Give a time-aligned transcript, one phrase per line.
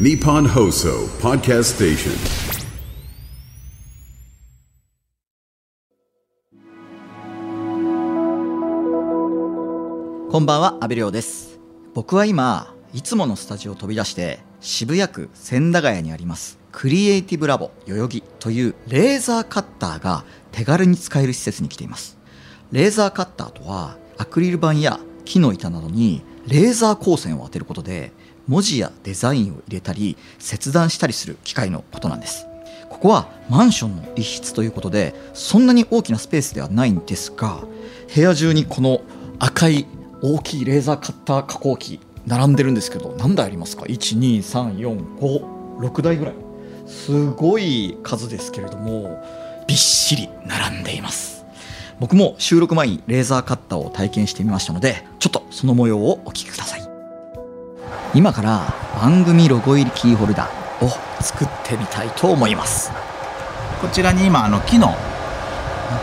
[0.00, 2.12] Nippon Hoso Podcast Station.
[10.30, 11.60] こんばんは、阿部亮です。
[11.92, 22.16] 僕は今、いつものスタジオを飛び出して、渋谷区千駄ヶ谷にあります、クリエイティブラボ代々木というレーザーカッターが手軽に使える施設に来ています。
[22.70, 28.12] レーザーカッターとは、アクリル板や木の板などにレーザー光線を当てることで、
[28.52, 32.46] 文字やデザインを入れたり、切断したりする機械のことなんです。
[32.90, 37.64] ここはマンションの一室ということでそんなに大きなスペースではないんですが
[38.14, 39.00] 部屋中にこの
[39.38, 39.86] 赤い
[40.20, 46.34] 大きいレーザーカッター加工機並んでるんですけど何台ありますか？123456台ぐらい。
[46.86, 49.24] すごい数ですけれども
[49.66, 51.46] びっしり並んでいます。
[51.98, 56.71] 僕も収録前にレーザーカッターを体験してみましたのでちょっとその模様をお聞きください。
[58.14, 60.90] 今から番組ロゴ入りキーホルダーを
[61.22, 62.92] 作ってみたいと思います。
[63.80, 64.94] こちらに今あの木の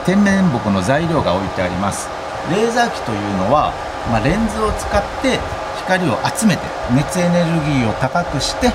[0.08, 2.10] 天然木の材料が置いてあります。
[2.50, 3.74] レーザー機というのは、
[4.10, 5.38] まあ、レンズを使って
[5.86, 6.64] 光を集めて
[6.96, 8.70] 熱エネルギーを高くして、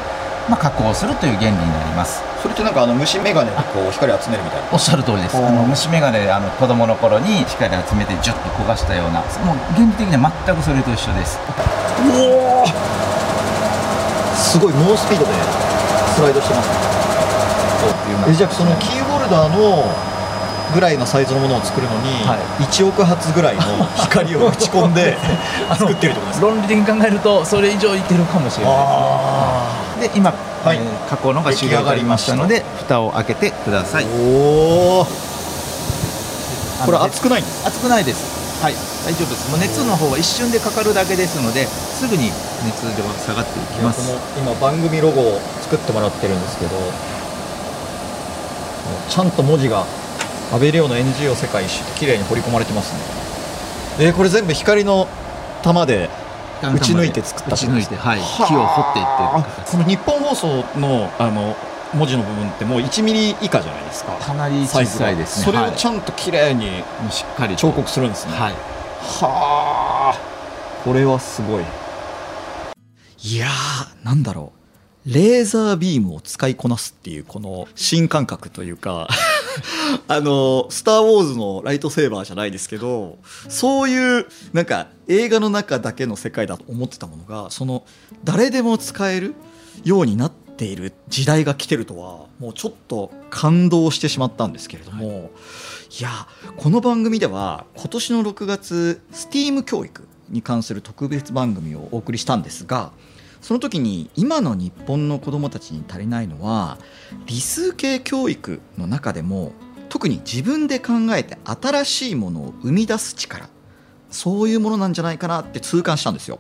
[0.48, 2.22] まあ、加工するという原理になります。
[2.40, 4.68] それってなんかあの虫眼鏡でこう光集めるみたいな？
[4.70, 5.36] おっしゃる通りです。
[5.36, 11.40] あの虫眼鏡であの子供の頃に光集めてジュッと焦がしたようなもう原理的には全くそれと一緒です。
[12.14, 13.03] おお
[14.54, 15.32] すごい猛スピードで
[16.14, 16.68] スライドしてます。
[18.30, 19.82] えじゃあそのキーホルダーの
[20.72, 22.62] ぐらいのサイズのものを作るのに、はい。
[22.64, 23.62] 1億発ぐらいの
[23.98, 25.16] 光を打ち込んで
[25.76, 26.46] 作ってるとですか？
[26.46, 29.66] 論理的に考えるとそれ以上いけるかもしれないあ
[29.96, 30.08] ですね。
[30.08, 30.32] で今、
[30.64, 30.76] はい。
[30.76, 34.04] えー加工のが終了になりましたので蓋を開けてください。
[34.04, 34.06] ー。
[34.08, 35.06] おお
[36.86, 37.42] これ熱くない？
[37.42, 38.74] んです熱くないですはい。
[39.04, 39.50] 大丈夫です。
[39.50, 42.30] もう熱の方は一瞬でかかるだけですのですぐに
[42.64, 44.12] 熱量が下がっていきます。
[44.38, 46.70] 今番組ロゴを作ってもらってるんですけど
[49.08, 49.84] ちゃんと文字が
[50.52, 52.98] 「安倍亮の NGO 世界一周」って綺麗に彫り込まれてますね。
[53.98, 55.06] えーこれ全部光の
[55.62, 56.08] 玉で
[56.62, 58.18] 打ち抜いて作った打ち抜いてはい。
[58.18, 59.06] はあ木を掘っていっ
[59.64, 61.54] てこの日本放送のあの
[61.94, 64.12] 文字の部分ってもう1ミリ以下じゃないですか。
[64.16, 65.44] かなり小さいですね。
[65.44, 65.76] それをはい。
[65.76, 68.32] ちゃんと綺麗にもうしっかりと彫刻するんですね。
[68.32, 68.52] はい。
[68.52, 70.18] はあ。
[70.84, 71.64] これはすごい。
[73.22, 74.64] いやーなんだろう。
[75.06, 79.06] レーザービームを使いこなすっていうこの新感覚というか
[80.08, 83.18] あの「スター・ウォーズ」のライトセーバーじゃないですけど
[83.50, 87.82] そういうなんか映画の中だけの世界だと思ってたものがその
[88.24, 89.34] 誰でも使える
[89.84, 95.30] ようになっている時代が来てるとはもうちょっと感動してしまったんですけれども、
[95.98, 96.02] い。
[96.02, 96.26] や
[96.56, 102.92] この番組では今年の6月 STEAM 教育に関する特別番組をお送りしたんですが
[103.40, 106.78] その時に今の日本の子どもたちに足りないのは
[107.26, 109.52] 理数系教育の中でも
[109.88, 113.48] 特に自分で考えて新しいものを生み出す力
[114.10, 116.38] そういうものなんじゃないかなって痛感したんですよ。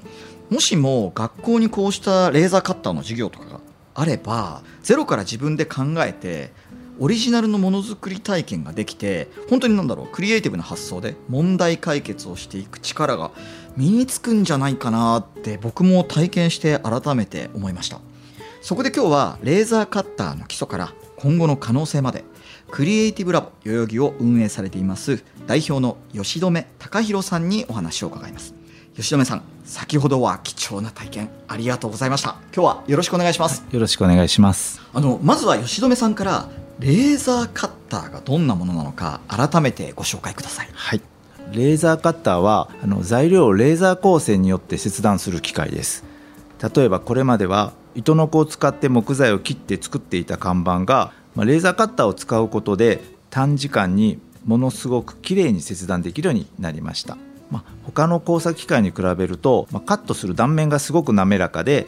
[0.50, 3.60] もしも学校にこうしたレーザーカッターの授業とかが
[3.94, 6.52] あればゼロから自分で考えて
[6.98, 13.32] オリジナルのものづくり体験ができて本当になんだろうクリエイティブな発想で問題解決をしていく力が
[13.76, 18.00] 身につくんじゃないかなって僕も体験して改めて思いました。
[18.64, 22.24] そこで今日はレーザーカッターの基礎から今後の可能性まで
[22.70, 28.54] クリエイティブラボ代々木を運営されています代表の吉留隆弘さんにお話を伺います。
[28.96, 32.36] 吉留さん先ほどは貴重な体験ありがとうございました。
[32.54, 34.80] 今日はよろしくお願いします、よろしくお願いします。
[34.92, 40.68] あのまずは吉留さんからレーザーカッターがどんなものなのか改めてご紹介ください。
[40.72, 41.00] はい。
[41.52, 46.04] レーザーカッターはあの材料をレーザー光線によって切断する機械です。
[46.74, 57.18] 例えばこれまでは糸のこを使って木材を切って作っていた看板が、まあ、レーザーカッターを使うことで短時間にものすごく綺麗に切断できるようになりました、
[57.50, 61.86] まあ、他の工作機械に比べると、まあ、カットする断面がすごく滑らかで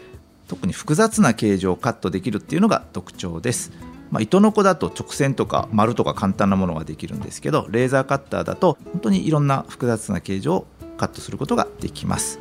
[0.48, 3.72] 特に複雑な形状をカットできるっていうのが特徴です。
[4.10, 10.66] まあ、糸のこだと直線とか丸とか簡単なものができるんですけどレーザーカッターだと本当にいろんな複雑な形状を
[10.96, 12.38] カットすることができます。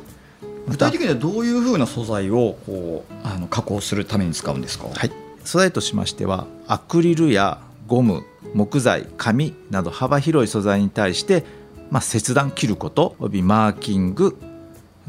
[0.68, 5.12] 具体的にはどういうふうな素材をこうあの加工するために使うんですか、はい、
[5.44, 8.24] 素材としましてはアクリルやゴム
[8.54, 11.44] 木材紙など幅広い素材に対して、
[11.90, 14.38] まあ、切断切ることおよびマーキング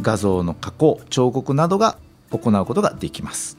[0.01, 1.97] 画像の加工彫刻などが
[2.31, 3.57] 行うことができます。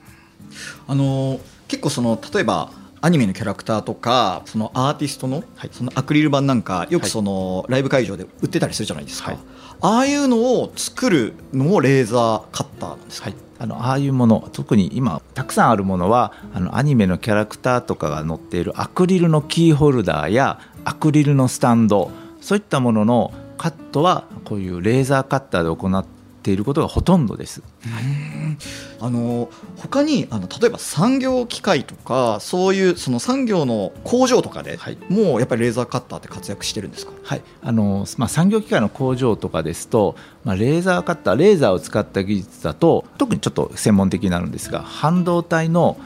[0.86, 2.70] あの結構その例えば
[3.00, 5.70] アニメのキャラクターとかそのアーティストのはい。
[5.72, 9.38] そのアクリル板なんかよくはいそのライブ会場で売ってたりするじゃないですか、はい。
[9.80, 22.10] ああいうのを作るのもレーザーカッターなんですか、はい、あのああいうもの特に今たくさんあるものはあのアニメのキャラクターとかが載っているアクリルのキーホルダーやアクリルのスタンド
[22.48, 26.06] そういったもののカットはこういうレーザーカッターで行っ
[26.42, 27.62] ていることがほとんどです。
[29.00, 37.42] あの他にあの例えば産業機械とかそういうその産業の工場とかで、はい、もうやっぱりレーザーカッターって活躍してるんですか、はい。
[37.62, 45.98] あのまあ、産業機械の工場とかですと、まあ、レーザーカッターレーザーを使った技術だと特にちょっと専門的になるんですが半導体の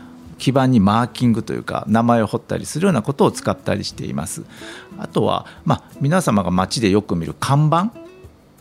[0.43, 4.43] 基板にマーキングというか名前を彫ったりするようなことを使ったりしています
[4.99, 7.93] あとは、まあ、皆様が街でよく見る看板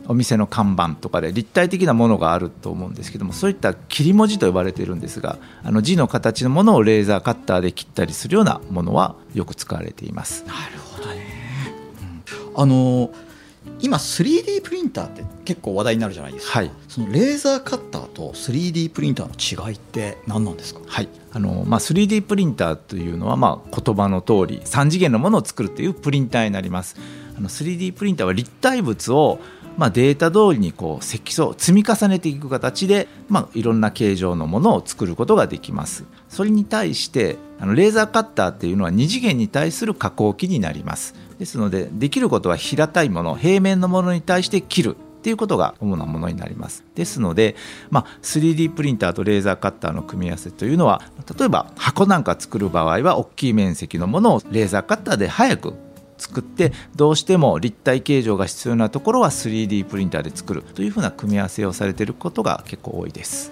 [0.07, 10.45] お店の看板とかで立体的なものがあると思うんですけどもそういった切り文字と呼ばれているんですがあの字の形のものをレーザーカッターで切ったりするようなものはよく使われています。
[10.45, 11.25] なるほどね、
[12.56, 13.10] うん、あの
[13.81, 21.10] 今 3D プリンターって結構話題になるじゃないですか、はい、そのレーザーカッターと 3D プリンターの違いって何なんですか、はい。
[21.33, 26.95] あのまあ、3D プリンターというのは、まあ、言葉の通り3次元のものを作るというプリンターになります。
[27.38, 29.39] あの 3D プリンターは立体物を
[29.78, 36.04] まあ、データ通りにこう積層積み重ねていく形で、まあ、いろんな形状のものを作ることができます。
[36.30, 47.56] それに対してあのレーザーカッターっていうのは2次元に対する加工機になりますですのでできることは平たいもの平面のものに対して切るっていうことが主なものになりますですので、
[47.92, 51.04] まあ、3D プリンターとレーザーカッターの組み合わせというのは
[51.38, 55.75] 例えば箱なんか作る場合は大きい面積のものをレーザーカッターで早く
[56.18, 63.52] 作ってどうしても立体形状が必要なところは 3D プリンターで作るというふうな組み合わせをされていることが結構多いです。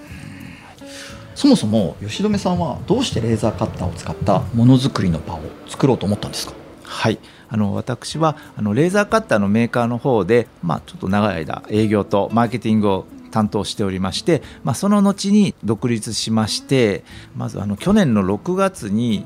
[1.40, 5.40] そもそも吉留さんはどうしてレーザーカッターを使ったものづくりの場を
[5.70, 6.54] 作ろうと思ったんですか？
[6.84, 7.20] はい。
[7.48, 17.06] あの私はあのレーザーカッターのメーカーの方で、まあ、ちょっと長い間営業とマーケティングを担当しておりまして、まあ、その後に独立しまして
[17.38, 19.24] まずあの去年の6月に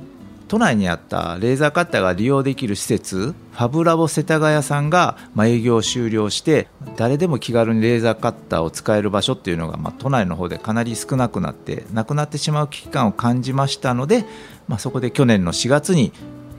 [0.47, 14.25] 都内にあったレーザーカッターが利用できる施設ファブラボ世田谷さんが、ま営業終了して誰でも気軽にレーザーカッターを使える場所っていうのが、ま都内の方でかなり少なくなってなくなってしまう危機感を感じましたので、
[14.67, 16.11] まあ、そこで去年の4月に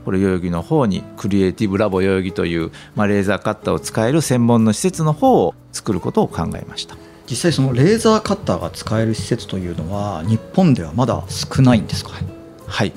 [0.03, 6.95] これ代々木の方にクリエイティブラボ代々木という、まあ、レーザーカッターを使える専門の施設の方を作ることを考えました。
[7.27, 12.11] 実際そのレーザーカッターが使える施設というのは日本ではまだ少ないんですか？
[12.67, 12.93] はい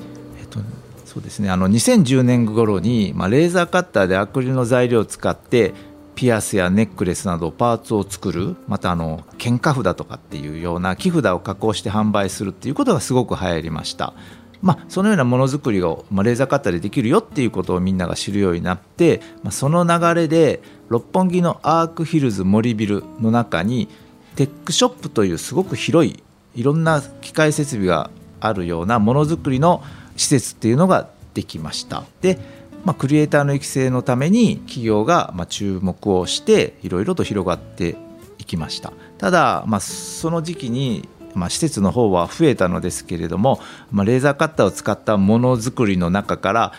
[1.09, 5.73] そうですねあの2010年頃に、まあ、レーザーカッターでアクリルの材料を使って
[6.13, 14.13] ピアスやネックレスなどパーツを作るまたあの喧嘩札とかっていうような木札を加工して販売するっていうことがすごく流行りました。
[14.61, 23.87] まあ、そのようなものづくりを、まあ、レーザーカッターでできるよっていうことをみんなが知るようになって、まあ、その流れで六本木のアークヒルズ森ビルの中に
[24.35, 26.21] テックショップというすごく広い
[26.55, 29.81] いろんな機械設備があるようなものづくりの
[30.19, 32.03] 施設っていうのができました。
[32.21, 32.37] で、
[32.83, 37.95] まあ、クリエイターの育成のために企業がま注目をしていろいろと広がって
[38.37, 38.91] いきました。
[39.17, 43.61] ただ、まあ、その時期にまあ、施設の方は増えたのですけれども、
[43.91, 46.73] まあ、レーザーカッターを使ったものづくりの中から、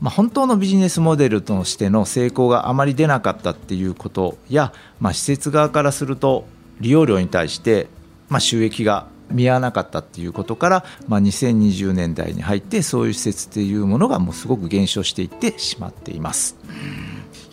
[0.00, 6.44] まあ、本当のビジネスモデルとしての成功があまり出なかったっていうことや、まあ、施設側からすると
[6.80, 7.88] 利用料に対して、
[8.28, 16.56] まあ、収益が見合わなかったっていうことから、まあ、2020年代に入ってそういう施設っていうものがもうすごく減少していってしまっています。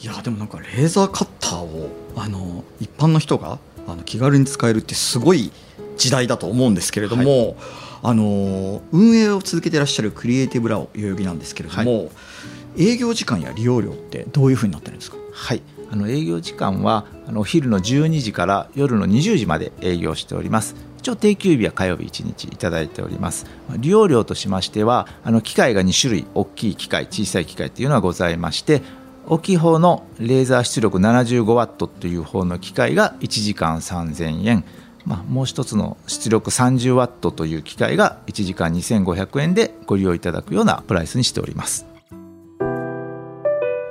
[0.02, 5.52] いやでもなんかレーザーカッターをあの一般の人があの気軽に使えるってすごい
[5.98, 7.56] 時代だと思うんですけれども、はい、
[8.04, 12.10] あの運営を続けていらっしゃるクリエイティブラオ代々木なんですけれども、は
[12.76, 15.18] い、営業時間や利用料ってどういうふうになってるんですか？
[15.34, 15.62] はい。
[15.92, 23.48] あの営業時間はあのお昼の12時から夜の20時まで営業しております一応定休日は火曜日1日いただいております。
[23.78, 28.84] 利用料としましてはあの機械が2種類大きい機械小さい機械というのはございまして
[29.26, 34.64] 大きい方のレーザー出力75ワットという方の機械が1時間3000円。
[35.04, 41.88] まあ、もう一つの出力30ワットという機械が1時間2500円でご利用いただくようなプライスにしております。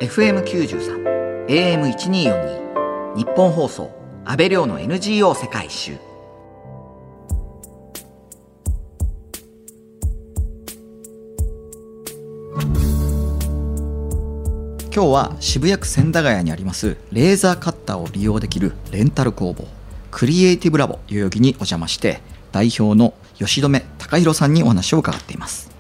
[0.01, 3.91] FM93 AM1242 日本放送
[4.25, 6.10] 安倍亮の NGO 世界一周。
[14.93, 19.69] 今日は渋谷区千駄ヶ谷にありますレーザーカッターを利用できるレンタル工房
[20.11, 22.21] クリエイティブラボ代々木にお邪魔して
[22.51, 25.71] 代表の吉留隆弘さんにお話を伺っています。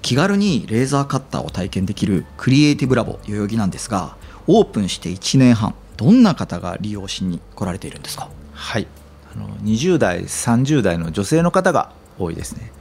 [0.00, 4.16] 気軽にレーザーカッターを体験できるクリエイティブラボ代々木なんですが
[4.46, 8.30] オープンして1年半どんな方が利用しに来られているんですか？
[8.54, 8.86] はい。
[9.34, 12.72] あの20代30代の女性の方が多いですね、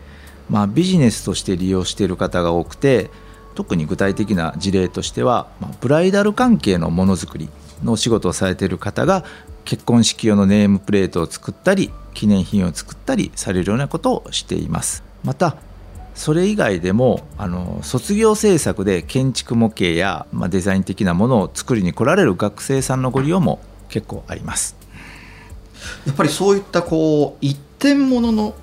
[0.49, 3.11] まあ、ビジネスとして利用している方が多くて
[3.53, 7.49] 特に具体的な事例としては、まあ、ブライダル関係のものづくり
[7.83, 9.23] のお仕事をされている方が
[9.65, 15.03] 結婚式用のネームプレートを作ったり記念品を作ったりされるようなことをしています。
[15.23, 15.57] また
[16.15, 24.75] それ以外でもあの卒業制作で建築模型や、まあ、デザイン的なものを作りに来られる学生さんのご利用も結構あります。
[26.05, 28.53] やっぱりそういったこう一点物の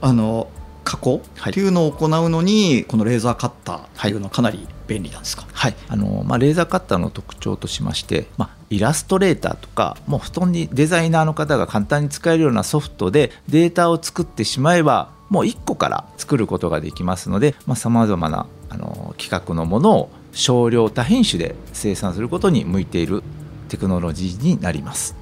[0.00, 0.48] あの
[0.90, 5.74] 加工っていうのを行うのに、このレーザーカッターっていうのはかなり便利なんですか、はい。
[5.86, 23.22] あのまあ、レーザーカッターの特徴としまして、まあ、イラストレーターとかもう布団にデザイナーの方が簡単に使えるようなソフトでデータを作ってしまえばもう1個から作ることができますのでさまざ、まなあの企画のものを少量多品種で生産することに向いている
[23.68, 25.14] テクノロジーになります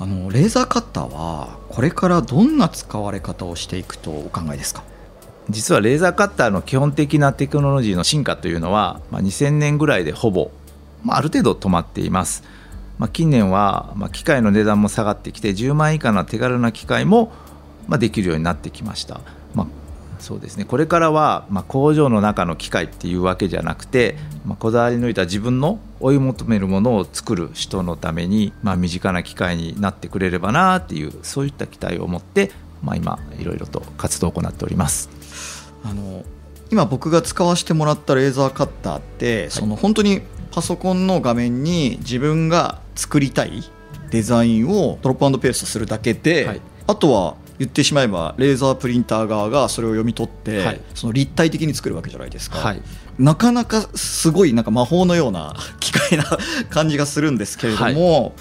[0.00, 4.84] あのレーザーカッターはこれからどんな使われ方をしていくとお考えですか？
[5.50, 10.50] 実はレーザーカッターの基本的なテクノロジーの進化というのは、まあ、2000年ぐらいでほぼ、
[11.02, 12.44] まあ、ある程度止まっています、
[12.98, 17.32] まあ、近年は、まあ、機械の値段も下がってきて10万以下の手軽な機械も、
[17.88, 19.20] まあ、できるようになってきました、
[19.54, 19.66] まあ、
[20.18, 20.64] そうですね。
[20.64, 32.50] これからは、まあ、工場の中の機械っていうわけじゃなくて、まあ、こだわり抜いた自分の追い求めるものを作る人のために、まあ、身近な機械になってくれればなっていうそういった期待を持って、
[32.82, 35.08] まあ、今いろいろと活動を行っております。
[35.84, 36.24] あの
[36.70, 40.20] 今僕が使わせてもらったレーザーカッターって、はい、その本当に
[40.50, 43.62] パソコンの画面に自分が作りたい
[44.10, 52.82] デザインをドロップペーストするだけで、はい、あとは言ってしまえばレーザープリンター側がそれを読み取って、はい、その立体的に作るわけじゃないですか、はい、
[53.18, 56.24] なかなかすごいなんか魔法のような 機械な
[56.70, 58.32] 感じがするんですけれども、はい、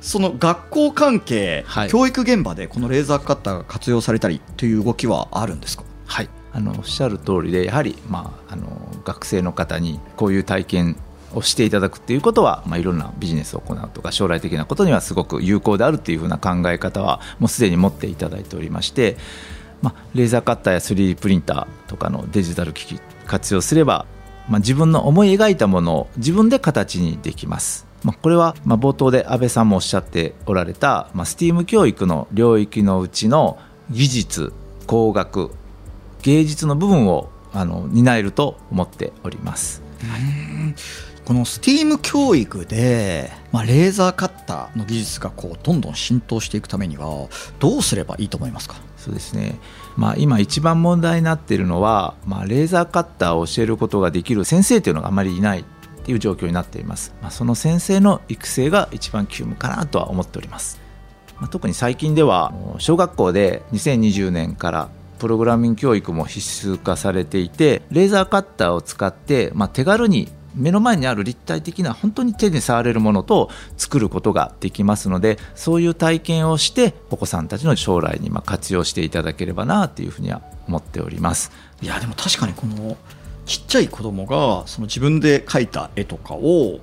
[0.00, 5.84] その学校関係、教育現場でこのレーザーカッターが活用されたりという動きはあるんですか？
[6.06, 6.28] はい。
[6.52, 8.66] あのおっしゃる通りでやはり、まあ、あの
[9.04, 10.96] 学生の方にこういう体験
[11.36, 19.16] をしていただくっていうことは、まあ、いろんなビジネスを行うとか将来的なことにはすごく有効であるっていうふうな考え方はもうすでに持っていただいておりまして、
[19.82, 24.06] まあ、レーザーカッターや 3D プリンターとかのデジタル機器活用すれば、
[24.48, 27.86] まあ、自分の思い描いたものを自分で形にできます。
[28.02, 33.58] まあ、これはまあ冒頭で安倍さんもおっしゃっておられた、まあ、STEAM 教育の領域のうちの
[33.90, 34.52] 技術
[34.86, 35.50] 工学
[36.22, 39.82] 芸術の部分をあの担えると思っております。
[41.26, 47.28] この STEAM 教育で、まあ、レーザーカッターの技術がこうどんどん浸透していくためには
[47.58, 48.76] どうすればいいと思いますか？
[48.96, 49.58] そうですね、
[49.96, 55.64] まあ、今一番問題になっているのは、まあ、レーザーカッターを教えることができる先生というのがあまりいない
[56.04, 60.80] という状況になっています、まあ、その先生の育成が一番急務かなとは思っております、
[61.40, 81.52] まあ、特に最近では小学校で2020年からプログラミング教育も必須化されていてレーザーカッターを使って、まあ、手軽に目の前にある立体的な本当に手に触れるものと作ることができますのでそういう体験をしてお子さんたちの将来にま活用していただければなというふうには思っております。
[81.82, 82.96] いやでも確かにこの
[83.44, 86.80] ちっちゃい子供がその自分で描いた絵とかを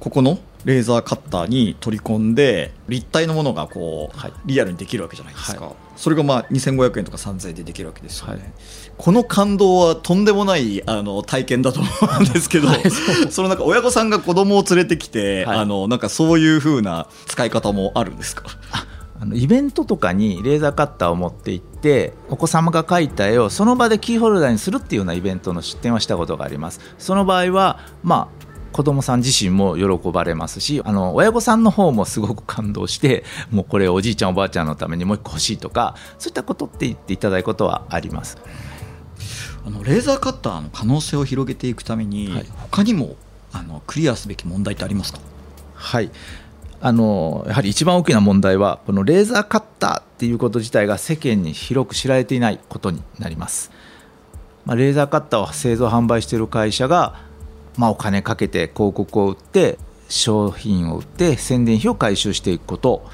[0.00, 8.42] ここのレーザーカッターに取り込んで立体のものがこう、はい、リアルにできるわけじゃないですか、はい、それがまあ2500円とか3000円でできるわけですよね、はい、
[8.96, 11.88] この感動はとんでもないあの体験だと思
[12.20, 12.68] うんですけど、
[13.30, 18.44] そのなんか親御さんが子供を連れてきて、あのなんかそういうふうな使い方もあるんですか？
[19.20, 26.80] あのイベントとかにレーザーカッターを持って行ってお子様が描いた絵をその場でキーホルダーにするっていうようなイベントの出展はしたことがあります。
[26.98, 38.36] その場合はまあ子供さん自身も喜ばれますしあの親御さんの方もすごく感動してもうこれおじいちゃんおばあちゃんのためにもう一個欲しいとかそういったことって言っていただくことはあります。
[39.66, 43.16] あのレーザーカッターの可能性を広げていくために、はい、他にも
[43.52, 45.20] あのクリアすべき問題ってありますか？
[45.74, 46.10] はい。
[46.80, 53.70] あのやはり一番大きな問題はこのレーザーカッターっていうこと自体が世間に広く知られていないことになります、
[54.66, 57.22] まあ、レーザーカッターを製造販売している会社が
[57.76, 59.78] まあ、お金かけて広告を売って
[60.08, 63.04] 商品を売って宣伝費を回収していくこと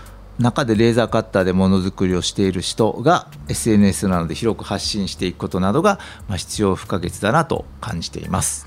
[0.40, 8.66] 中でレーザーカッターでものづくりをしている人が SNS などで広く発信していくことなどが、まあ、必要不可欠だなと感じています。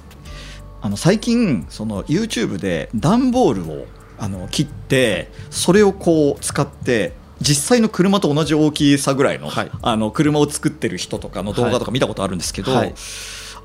[0.81, 3.85] あの最近その YouTube で段ボールを
[4.19, 12.95] あの切ってそれをこう使って実際の車と同じ大きさぐらいのはい、あの車を作ってる人とかの動画とか見たことあるんですけど、はいはい。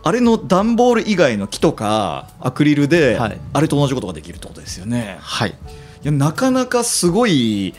[0.03, 5.19] あれの段ボール以外の木とかアクリルで、はい、あれと同じことができるってことですよね。
[5.21, 5.55] はい
[6.03, 7.75] やなかなかすごい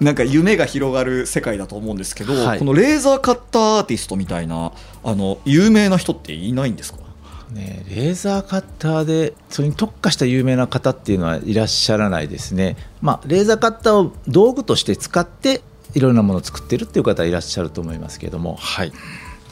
[0.00, 2.58] なんか夢が広がる世界だと思うんですけど、はい。
[2.58, 4.72] このレーザーカッターアーティストみたいな
[5.04, 7.02] あの有名な人っていないんですか？
[7.52, 15.60] ね、レーザーカッターでそれに特化した有名な方っていうのはいらっしゃらないですね、まあ、レーザーカッターを道具として使って
[15.92, 18.92] いろんなものを作ってるっていう方はいらっしゃると思いますけれども、はい、い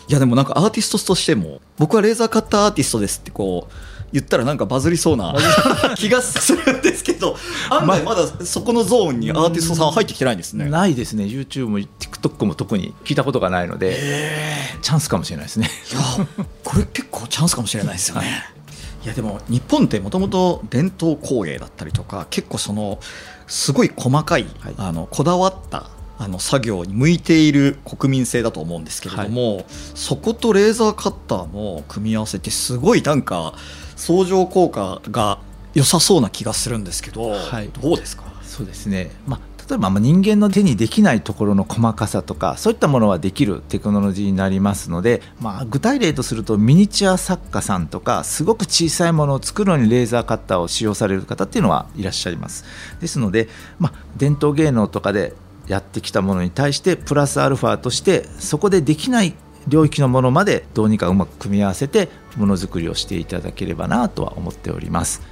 [0.08, 3.72] やでもなんかアーティストとしても僕はレーザーカッターアーティストですってこう
[4.12, 5.34] 言ったらなんかバズりそうな
[5.96, 7.36] 気がするんですけど
[7.70, 10.68] 案外まだそこのゾーンにアーティストさん入ってきてないんですね。
[10.68, 11.24] ないですね。
[11.24, 13.96] YouTube も TikTok も特に聞いたことがないので
[14.82, 15.68] チャンスかもしれないですね。
[15.92, 18.44] いやこれ結構チャンスかもしれないですよね。
[19.04, 19.08] い。
[19.08, 22.98] やでも日本ってもともと伝統工芸だったりとか結構その
[23.46, 24.74] すごい細かい、はい。
[24.76, 29.64] あのこだわったあの作業に向いている国民性だと思うんですけれども、
[29.94, 33.54] そことレーザーカッターの組み合わせってすごいなんか
[34.00, 35.38] 相乗効果が
[35.74, 37.68] 良さそうな気がするんですけど、はい。
[37.68, 38.24] どうですか？
[38.42, 52.64] そうですね、まあ、例えばまあ人間の手にできないところの細かさとかそういったものはできるテクノロジーになりますので、まあ、具体例とするとミニチュア作家さんとかすごく小さいものを作るのにレーザーカッターを使用される方っていうのはいらっしゃいます。
[53.00, 55.34] ですので、まあ、伝統芸能とかで
[55.68, 59.34] やってきたものに対してプラスアルファとしてそこでできない
[59.70, 65.22] 領域のものまでどうにかうまく組み合わせてものづくりをしていただければなとは思っております。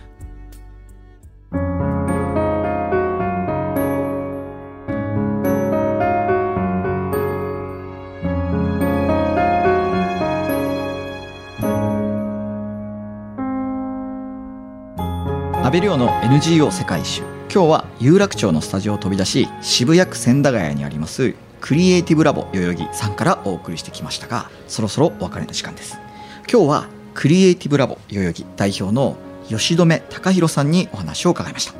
[15.68, 25.98] 安倍亮の NGO 世界一周今日は有楽町のスタジオを飛び出し渋谷区千駄ヶ谷にありますクリエイティブラボ代々木さんからお送りしてきましたがそろそろお別れの時間です。
[26.50, 29.16] 今日はクリエイティブラボ代々木代表の
[29.48, 31.72] 吉留隆弘さんにお話を伺いました。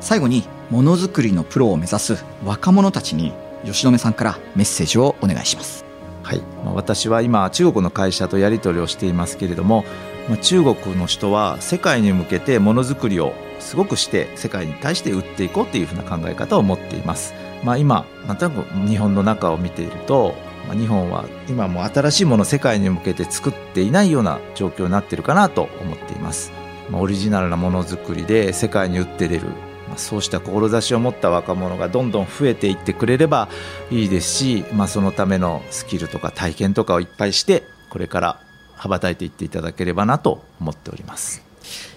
[0.00, 3.32] 最後にものづくりのプロを目指す若者たちに
[3.64, 5.86] 吉留さんからメッセージをお願いします。
[6.22, 6.42] はい。
[6.74, 9.86] 私は今中国の会社とやり取りをしていますけれども、
[10.28, 20.34] まあ中国の人は世界に向けてものづくりをすごくして世界に対して売っていこうというふうな考え方を持っています、まあ、今なんとなく日本の中を見ていると、
[20.66, 26.52] まあ日本は今も新しいものを世界に向けて作っていないような状況になってるかなと思っています、
[26.90, 29.46] まあオリジナルなものづくりで世界に売って出る。
[29.88, 33.48] まあそうした志を持った若者がどんどん増えていってくれれば
[33.90, 38.40] いいですし、まあ、そのためのスキルとか体験とかをいっぱいしてこれから
[38.78, 41.42] 羽ばたいていっていただければなと思っております。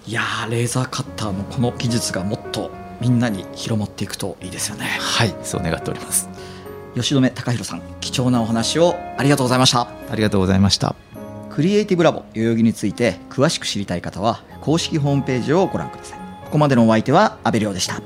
[0.07, 4.85] いやーレーザーカッターのこの技術がもっとみんなに広まっていくといいですよね。
[4.99, 6.29] はいそう願っております。
[6.95, 9.87] 吉留隆弘さん貴重なお話をありがとうございました。
[10.09, 10.95] ありがとうございました。
[11.49, 16.19] クリエイティブラボ代々木について詳しく知りたい方は公式ホームページをご覧ください。
[16.45, 18.01] ここまでのお相手は阿部亮でした